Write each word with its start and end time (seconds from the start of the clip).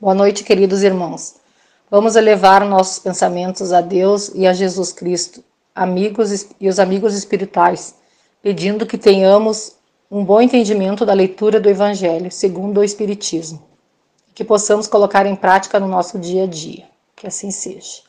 Boa 0.00 0.12
noite, 0.12 0.42
queridos 0.42 0.82
irmãos. 0.82 1.36
Vamos 1.88 2.16
elevar 2.16 2.66
nossos 2.66 2.98
pensamentos 2.98 3.72
a 3.72 3.80
Deus 3.80 4.28
e 4.34 4.44
a 4.44 4.52
Jesus 4.52 4.92
Cristo, 4.92 5.42
amigos 5.72 6.48
e 6.60 6.68
os 6.68 6.80
amigos 6.80 7.14
espirituais, 7.14 7.94
pedindo 8.42 8.86
que 8.86 8.98
tenhamos 8.98 9.76
um 10.10 10.24
bom 10.24 10.40
entendimento 10.40 11.06
da 11.06 11.12
leitura 11.14 11.60
do 11.60 11.70
Evangelho 11.70 12.28
segundo 12.28 12.80
o 12.80 12.84
Espiritismo, 12.84 13.62
que 14.34 14.42
possamos 14.42 14.88
colocar 14.88 15.26
em 15.26 15.36
prática 15.36 15.78
no 15.78 15.86
nosso 15.86 16.18
dia 16.18 16.42
a 16.42 16.46
dia. 16.48 16.86
Que 17.14 17.28
assim 17.28 17.52
seja. 17.52 18.02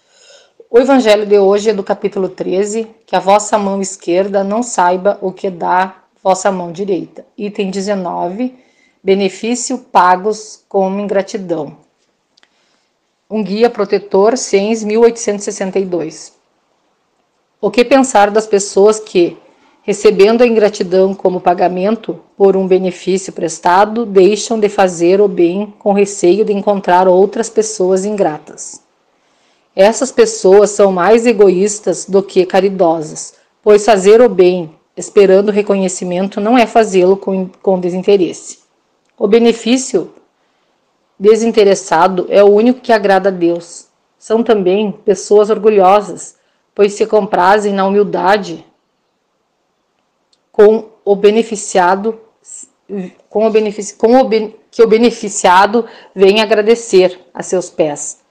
O 0.72 0.80
Evangelho 0.80 1.28
de 1.28 1.38
hoje 1.38 1.70
é 1.70 1.74
do 1.74 1.84
capítulo 1.84 2.30
13, 2.30 2.88
que 3.06 3.16
a 3.16 3.20
vossa 3.20 3.60
mão 3.60 3.80
esquerda 3.80 4.44
não 4.44 4.64
saiba 4.64 5.20
o 5.22 5.32
que 5.32 5.52
dá 5.52 6.04
vossa 6.24 6.52
mão 6.52 6.72
direita. 6.72 7.24
Item 7.38 7.70
19, 7.70 8.65
benefício 9.06 9.78
pagos 9.78 10.64
como 10.68 11.00
ingratidão. 11.00 11.78
Um 13.30 13.44
guia 13.44 13.70
protetor, 13.70 14.36
CENS 14.36 14.84
1862. 14.84 16.34
O 17.62 17.70
que 17.70 17.86
pensar 17.86 18.32
das 18.32 18.48
pessoas 18.48 19.00
que, 19.00 19.38
recebendo 19.84 20.42
a 20.42 20.48
ingratidão 20.48 21.14
como 21.14 21.40
pagamento 21.40 22.20
por 22.36 22.58
um 22.58 22.68
benefício 22.68 23.32
prestado, 23.32 24.08
deixam 24.08 24.60
de 24.60 24.70
fazer 24.70 25.22
o 25.22 25.28
bem 25.28 25.72
com 25.78 25.94
receio 25.94 26.44
de 26.44 26.54
encontrar 26.54 27.08
outras 27.08 27.48
pessoas 27.48 28.06
ingratas? 28.06 28.82
Essas 29.76 30.12
pessoas 30.12 30.72
são 30.72 30.92
mais 30.92 31.28
egoístas 31.28 32.06
do 32.06 32.24
que 32.24 32.44
caridosas, 32.44 33.36
pois 33.62 33.86
fazer 33.86 34.20
o 34.20 34.28
bem 34.28 34.74
esperando 34.98 35.52
reconhecimento 35.52 36.42
não 36.42 36.58
é 36.58 36.66
fazê-lo 36.66 37.16
com, 37.16 37.48
com 37.62 37.80
desinteresse. 37.80 38.65
O 39.18 39.28
benefício 39.28 40.14
desinteressado 41.18 42.28
é 42.30 42.44
o 42.44 42.48
único 42.48 42.82
que 42.82 42.92
agrada 42.92 43.30
a 43.30 43.32
Deus. 43.32 43.88
São 44.18 44.44
também 44.44 44.92
pessoas 44.92 45.50
orgulhosas, 45.50 46.38
pois 46.74 46.94
se 46.94 47.06
comprazem 47.06 47.74
na 47.74 47.86
humildade 47.86 48.66
com 50.52 50.90
o 51.04 51.16
beneficiado, 51.16 52.20
com 53.30 53.48
o 53.48 53.50
benefício, 53.50 53.98
com 53.98 54.20
o 54.20 54.30
que 54.72 54.84
o 54.84 54.88
beneficiado 54.88 55.86
vem 56.14 56.42
agradecer 56.42 57.20
a 57.34 57.42
seus 57.44 57.70
pés 57.70 58.26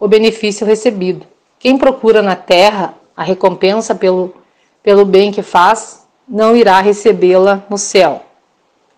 o 0.00 0.08
benefício 0.08 0.66
recebido. 0.66 1.26
Quem 1.58 1.76
procura 1.76 2.22
na 2.22 2.34
terra 2.34 2.94
a 3.14 3.22
recompensa 3.22 3.94
pelo, 3.94 4.34
pelo 4.82 5.04
bem 5.04 5.30
que 5.30 5.42
faz, 5.42 6.06
não 6.26 6.56
irá 6.56 6.80
recebê-la 6.80 7.62
no 7.68 7.76
céu. 7.76 8.22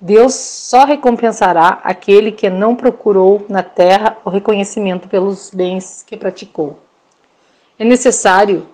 Deus 0.05 0.35
só 0.35 0.85
recompensará 0.85 1.81
aquele 1.85 2.33
que 2.33 2.51
não 2.51 2.75
procurou 2.75 3.47
na 3.49 3.63
terra 3.63 4.19
o 4.25 4.31
reconhecimento 4.31 5.09
pelos 5.09 5.49
bens 5.55 6.03
que 6.05 6.17
praticou. 6.17 6.81
É 7.79 7.85
necessário 7.85 8.67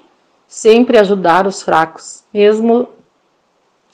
sempre 0.49 0.97
ajudar 0.97 1.47
os 1.47 1.61
fracos, 1.61 2.25
mesmo 2.33 2.89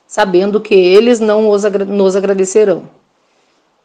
sabendo 0.07 0.61
que 0.61 0.77
eles 0.77 1.19
não 1.19 1.43
nos 1.89 2.15
agradecerão. 2.15 2.89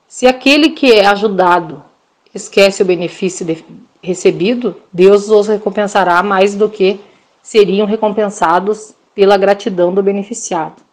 Se 0.07 0.27
aquele 0.27 0.69
que 0.69 0.93
é 0.93 1.07
ajudado 1.07 1.83
esquece 2.31 2.83
o 2.83 2.85
benefício 2.85 3.47
recebido, 3.99 4.75
Deus 4.93 5.27
os 5.27 5.47
recompensará 5.47 6.21
mais 6.21 6.53
do 6.53 6.69
que 6.69 7.01
seriam 7.41 7.87
recompensados 7.87 8.93
pela 9.15 9.37
gratidão 9.37 9.91
do 9.91 10.03
beneficiado. 10.03 10.87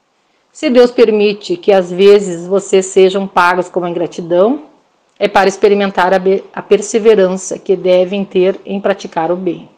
Se 0.57 0.71
Deus 0.71 0.91
permite 0.91 1.55
que 1.55 1.71
às 1.71 1.93
vezes 1.93 2.47
vocês 2.47 2.87
sejam 2.87 3.29
pagos 3.29 3.69
com 3.69 3.85
a 3.85 3.91
ingratidão, 3.91 4.63
é 5.19 5.29
para 5.29 5.51
experimentar 5.51 6.15
a, 6.15 6.19
a 6.55 6.63
perseverança 6.63 7.59
que 7.59 7.77
devem 7.77 8.25
ter 8.25 8.59
em 8.65 8.81
praticar 8.81 9.31
o 9.31 9.37
bem. 9.37 9.69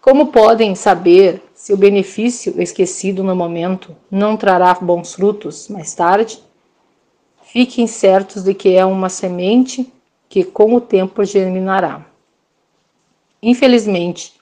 Como 0.00 0.28
podem 0.28 0.74
saber 0.74 1.42
se 1.54 1.74
o 1.74 1.76
benefício 1.76 2.58
esquecido 2.58 3.22
no 3.22 3.36
momento 3.36 3.94
não 4.10 4.34
trará 4.34 4.72
bons 4.72 5.12
frutos 5.12 5.68
mais 5.68 5.94
tarde? 5.94 6.42
Fiquem 7.42 7.86
certos 7.86 8.44
de 8.44 8.54
que 8.54 8.74
é 8.74 8.86
uma 8.86 9.10
semente 9.10 9.92
que 10.26 10.42
com 10.42 10.74
o 10.74 10.80
tempo 10.80 11.22
germinará. 11.22 12.00
Infelizmente, 13.42 14.32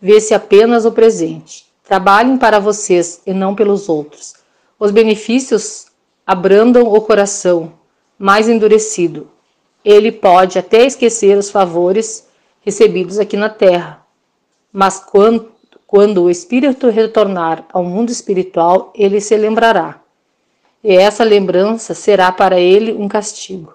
vê-se 0.00 0.34
apenas 0.34 0.84
o 0.84 0.92
presente. 0.92 1.66
Trabalhem 1.82 2.38
para 2.38 2.60
vocês 2.60 3.20
e 3.26 3.34
não 3.34 3.56
pelos 3.56 3.88
outros. 3.88 4.38
Os 4.80 4.90
benefícios 4.90 5.88
abrandam 6.26 6.84
o 6.84 7.02
coração 7.02 7.74
mais 8.18 8.48
endurecido. 8.48 9.28
Ele 9.84 10.10
pode 10.10 10.58
até 10.58 10.86
esquecer 10.86 11.36
os 11.36 11.50
favores 11.50 12.26
recebidos 12.62 13.18
aqui 13.18 13.36
na 13.36 13.50
terra, 13.50 14.02
mas 14.72 14.98
quando, 14.98 15.52
quando 15.86 16.22
o 16.22 16.30
espírito 16.30 16.88
retornar 16.88 17.66
ao 17.74 17.84
mundo 17.84 18.08
espiritual, 18.08 18.90
ele 18.96 19.20
se 19.20 19.36
lembrará. 19.36 20.00
E 20.82 20.96
essa 20.96 21.24
lembrança 21.24 21.92
será 21.92 22.32
para 22.32 22.58
ele 22.58 22.90
um 22.94 23.06
castigo. 23.06 23.74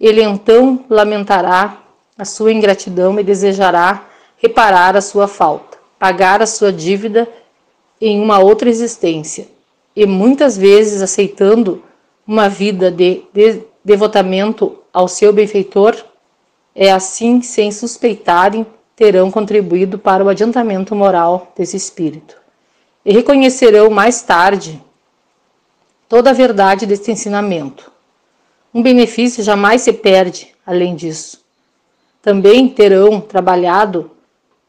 Ele 0.00 0.20
então 0.20 0.84
lamentará 0.90 1.80
a 2.18 2.24
sua 2.24 2.52
ingratidão 2.52 3.20
e 3.20 3.22
desejará 3.22 4.04
reparar 4.36 4.96
a 4.96 5.00
sua 5.00 5.28
falta, 5.28 5.78
pagar 5.96 6.42
a 6.42 6.46
sua 6.46 6.72
dívida 6.72 7.28
em 8.00 8.20
uma 8.20 8.40
outra 8.40 8.68
existência 8.68 9.46
e 9.94 10.06
muitas 10.06 10.56
vezes 10.56 11.02
aceitando 11.02 11.82
uma 12.26 12.48
vida 12.48 12.90
de, 12.90 13.24
de 13.32 13.62
devotamento 13.84 14.78
ao 14.92 15.08
seu 15.08 15.32
benfeitor, 15.32 15.96
é 16.74 16.92
assim, 16.92 17.42
sem 17.42 17.72
suspeitarem, 17.72 18.66
terão 18.94 19.30
contribuído 19.30 19.98
para 19.98 20.24
o 20.24 20.28
adiantamento 20.28 20.94
moral 20.94 21.52
desse 21.56 21.76
espírito. 21.76 22.36
E 23.04 23.12
reconhecerão 23.12 23.90
mais 23.90 24.22
tarde 24.22 24.80
toda 26.08 26.30
a 26.30 26.34
verdade 26.34 26.86
deste 26.86 27.10
ensinamento. 27.10 27.90
Um 28.72 28.82
benefício 28.82 29.42
jamais 29.42 29.82
se 29.82 29.92
perde, 29.92 30.54
além 30.64 30.94
disso. 30.94 31.40
Também 32.22 32.68
terão 32.68 33.20
trabalhado 33.20 34.10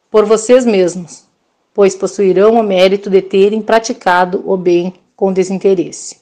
por 0.09 0.25
vocês 0.25 0.65
mesmos, 0.65 1.25
pois 1.73 1.95
possuirão 1.95 2.53
o 2.53 2.63
mérito 2.63 3.09
de 3.09 3.21
terem 3.21 3.61
praticado 3.61 4.41
o 4.45 4.55
bem 4.55 4.93
com 5.21 5.31
desinteresse, 5.31 6.17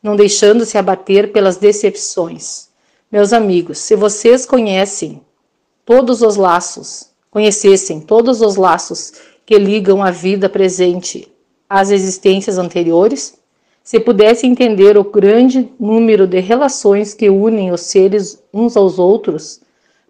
não 0.00 0.14
deixando-se 0.14 0.78
abater 0.78 1.32
pelas 1.32 1.56
decepções. 1.56 2.68
Meus 3.10 3.32
amigos, 3.32 3.78
se 3.78 3.96
vocês 3.96 4.46
conhecem 4.46 5.20
todos 5.84 6.22
os 6.22 6.36
laços, 6.36 7.10
conhecessem 7.32 8.00
todos 8.00 8.40
os 8.40 8.54
laços 8.54 9.12
que 9.44 9.58
ligam 9.58 10.00
a 10.00 10.12
vida 10.12 10.48
presente 10.48 11.28
às 11.68 11.90
existências 11.90 12.58
anteriores, 12.58 13.36
se 13.82 13.98
pudessem 13.98 14.52
entender 14.52 14.96
o 14.96 15.02
grande 15.02 15.72
número 15.80 16.24
de 16.24 16.38
relações 16.38 17.14
que 17.14 17.28
unem 17.28 17.72
os 17.72 17.80
seres 17.80 18.40
uns 18.54 18.76
aos 18.76 19.00
outros, 19.00 19.62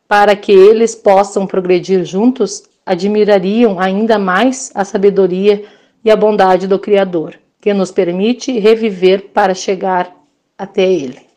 para 0.06 0.37
que 0.37 0.53
eles 0.53 0.95
possam 0.95 1.47
progredir 1.47 2.05
juntos, 2.05 2.65
admirariam 2.84 3.81
ainda 3.81 4.19
mais 4.19 4.71
a 4.75 4.84
sabedoria 4.84 5.65
e 6.05 6.10
a 6.10 6.16
bondade 6.16 6.66
do 6.66 6.78
Criador 6.78 7.39
que 7.61 7.75
nos 7.75 7.91
permite 7.91 8.59
reviver 8.59 9.29
para 9.31 9.55
chegar 9.55 10.15
até 10.57 10.83
Ele. 10.83 11.29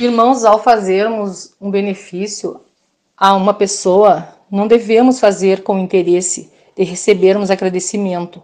Irmãos, 0.00 0.44
ao 0.44 0.62
fazermos 0.62 1.54
um 1.60 1.70
benefício 1.70 2.60
a 3.16 3.34
uma 3.34 3.52
pessoa, 3.52 4.28
não 4.48 4.68
devemos 4.68 5.18
fazer 5.18 5.62
com 5.62 5.78
interesse 5.78 6.52
de 6.76 6.84
recebermos 6.84 7.50
agradecimento, 7.50 8.40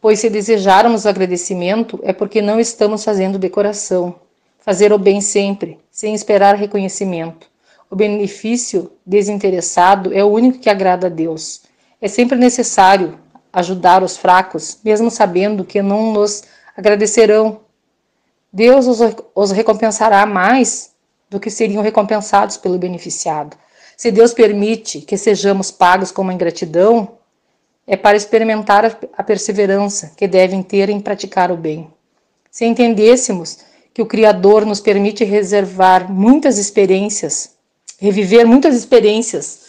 pois 0.00 0.18
se 0.18 0.28
desejarmos 0.28 1.06
agradecimento 1.06 2.00
é 2.02 2.12
porque 2.12 2.42
não 2.42 2.58
estamos 2.58 3.04
fazendo 3.04 3.38
de 3.38 3.48
coração. 3.48 4.16
Fazer 4.58 4.92
o 4.92 4.98
bem 4.98 5.20
sempre, 5.20 5.78
sem 5.90 6.14
esperar 6.14 6.56
reconhecimento. 6.56 7.46
O 7.88 7.94
benefício 7.94 8.90
desinteressado 9.06 10.12
é 10.12 10.24
o 10.24 10.28
único 10.28 10.58
que 10.58 10.68
agrada 10.68 11.06
a 11.06 11.10
Deus. 11.10 11.62
É 12.00 12.08
sempre 12.08 12.36
necessário 12.36 13.18
ajudar 13.54 14.02
os 14.02 14.16
fracos, 14.16 14.78
mesmo 14.84 15.10
sabendo 15.10 15.64
que 15.64 15.80
não 15.80 16.12
nos 16.12 16.42
agradecerão. 16.76 17.60
Deus 18.52 18.86
os, 18.86 18.98
os 19.34 19.52
recompensará 19.52 20.26
mais 20.26 20.92
do 21.30 21.38
que 21.38 21.50
seriam 21.50 21.82
recompensados 21.82 22.56
pelo 22.56 22.78
beneficiado. 22.78 23.56
Se 23.96 24.10
Deus 24.10 24.34
permite 24.34 25.00
que 25.00 25.16
sejamos 25.16 25.70
pagos 25.70 26.10
com 26.10 26.22
uma 26.22 26.34
ingratidão, 26.34 27.16
é 27.86 27.96
para 27.96 28.16
experimentar 28.16 28.98
a, 29.16 29.22
perseverança 29.22 30.12
que 30.16 30.26
devem 30.26 30.62
ter 30.62 30.88
em 30.88 31.00
praticar 31.00 31.52
o 31.52 31.56
bem. 31.56 31.90
Se 32.50 32.64
entendêssemos 32.64 33.58
que 33.92 34.02
o 34.02 34.06
Criador 34.06 34.66
nos 34.66 34.80
permite 34.80 35.22
reservar 35.22 36.10
muitas 36.10 36.58
experiências, 36.58 37.50
reviver 38.00 38.46
muitas 38.46 38.74
experiências 38.74 39.64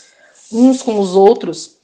uns 0.51 0.81
com 0.81 0.99
os 0.99 1.15
outros, 1.15 1.74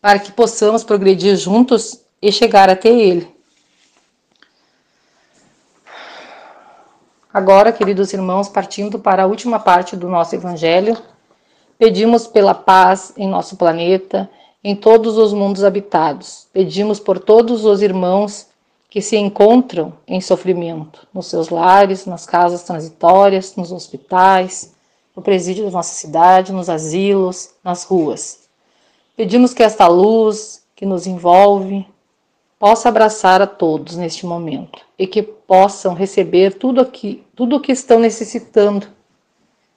para 0.00 0.18
que 0.18 0.32
possamos 0.32 0.84
progredir 0.84 1.36
juntos 1.36 2.00
e 2.20 2.30
chegar 2.30 2.70
até 2.70 2.88
Ele. 2.88 3.28
Agora, 7.32 7.72
queridos 7.72 8.12
irmãos, 8.12 8.48
partindo 8.48 8.98
para 8.98 9.22
a 9.22 9.26
última 9.26 9.60
parte 9.60 9.94
do 9.94 10.08
nosso 10.08 10.34
Evangelho, 10.34 10.96
pedimos 11.78 12.26
pela 12.26 12.54
paz 12.54 13.12
em 13.16 13.28
nosso 13.28 13.56
planeta, 13.56 14.28
em 14.64 14.74
todos 14.74 15.16
os 15.16 15.32
mundos 15.32 15.62
habitados. 15.62 16.48
Pedimos 16.52 16.98
por 16.98 17.18
todos 17.18 17.64
os 17.64 17.82
irmãos 17.82 18.46
que 18.90 19.02
se 19.02 19.16
encontram 19.16 19.92
em 20.06 20.20
sofrimento, 20.20 21.06
nos 21.12 21.26
seus 21.26 21.50
lares, 21.50 22.06
nas 22.06 22.24
casas 22.24 22.62
transitórias, 22.62 23.54
nos 23.54 23.70
hospitais, 23.70 24.74
no 25.14 25.22
presídio 25.22 25.66
da 25.66 25.70
nossa 25.70 25.94
cidade, 25.94 26.52
nos 26.52 26.70
asilos, 26.70 27.50
nas 27.62 27.84
ruas. 27.84 28.47
Pedimos 29.18 29.52
que 29.52 29.64
esta 29.64 29.88
luz 29.88 30.62
que 30.76 30.86
nos 30.86 31.04
envolve 31.04 31.84
possa 32.56 32.88
abraçar 32.88 33.42
a 33.42 33.48
todos 33.48 33.96
neste 33.96 34.24
momento 34.24 34.78
e 34.96 35.08
que 35.08 35.24
possam 35.24 35.92
receber 35.92 36.54
tudo 36.54 36.80
aqui, 36.80 37.26
tudo 37.34 37.56
o 37.56 37.60
que 37.60 37.72
estão 37.72 37.98
necessitando. 37.98 38.86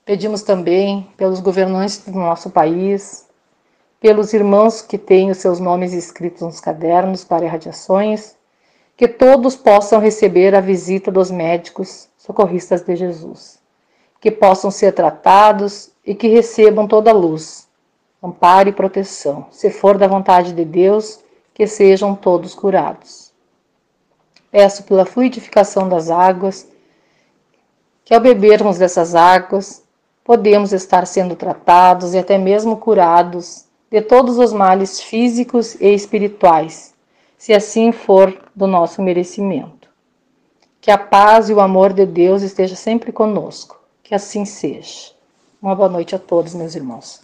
Pedimos 0.04 0.42
também 0.42 1.08
pelos 1.16 1.40
governantes 1.40 2.04
do 2.06 2.12
nosso 2.12 2.50
país, 2.50 3.26
pelos 4.00 4.32
irmãos 4.32 4.80
que 4.80 4.96
têm 4.96 5.32
os 5.32 5.38
seus 5.38 5.58
nomes 5.58 5.92
escritos 5.92 6.42
nos 6.42 6.60
cadernos 6.60 7.24
para 7.24 7.44
irradiações, 7.44 8.36
que 8.96 9.08
todos 9.08 9.56
possam 9.56 9.98
receber 9.98 10.54
a 10.54 10.60
visita 10.60 11.10
dos 11.10 11.32
médicos 11.32 12.08
socorristas 12.16 12.82
de 12.82 12.94
Jesus, 12.94 13.58
que 14.20 14.30
possam 14.30 14.70
ser 14.70 14.92
tratados 14.92 15.90
e 16.06 16.14
que 16.14 16.28
recebam 16.28 16.86
toda 16.86 17.10
a 17.10 17.12
luz, 17.12 17.66
amparo 18.22 18.68
e 18.68 18.72
proteção. 18.72 19.46
Se 19.50 19.70
for 19.70 19.98
da 19.98 20.06
vontade 20.06 20.52
de 20.52 20.64
Deus, 20.64 21.20
que 21.52 21.66
sejam 21.66 22.14
todos 22.14 22.54
curados. 22.54 23.32
Peço 24.50 24.84
pela 24.84 25.06
fluidificação 25.06 25.88
das 25.88 26.10
águas, 26.10 26.68
que 28.04 28.14
ao 28.14 28.20
bebermos 28.20 28.78
dessas 28.78 29.14
águas, 29.14 29.82
podemos 30.24 30.72
estar 30.72 31.06
sendo 31.06 31.34
tratados 31.34 32.14
e 32.14 32.18
até 32.18 32.38
mesmo 32.38 32.76
curados 32.76 33.64
de 33.90 34.00
todos 34.00 34.38
os 34.38 34.52
males 34.52 35.00
físicos 35.00 35.74
e 35.80 35.88
espirituais, 35.92 36.94
se 37.36 37.52
assim 37.52 37.92
for 37.92 38.50
do 38.54 38.66
nosso 38.66 39.02
merecimento. 39.02 39.88
Que 40.80 40.90
a 40.90 40.98
paz 40.98 41.48
e 41.48 41.54
o 41.54 41.60
amor 41.60 41.92
de 41.92 42.04
Deus 42.04 42.42
esteja 42.42 42.74
sempre 42.74 43.12
conosco. 43.12 43.80
Que 44.02 44.14
assim 44.14 44.44
seja. 44.44 45.12
Uma 45.60 45.76
boa 45.76 45.88
noite 45.88 46.14
a 46.14 46.18
todos, 46.18 46.54
meus 46.54 46.74
irmãos. 46.74 47.20